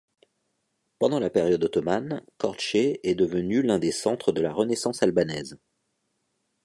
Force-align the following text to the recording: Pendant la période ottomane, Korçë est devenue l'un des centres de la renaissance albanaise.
Pendant 0.97 1.19
la 1.19 1.29
période 1.29 1.63
ottomane, 1.63 2.23
Korçë 2.39 2.99
est 3.03 3.13
devenue 3.13 3.61
l'un 3.61 3.77
des 3.77 3.91
centres 3.91 4.31
de 4.31 4.41
la 4.41 4.51
renaissance 4.51 5.03
albanaise. 5.03 5.59